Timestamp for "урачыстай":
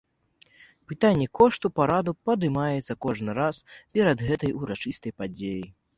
4.63-5.11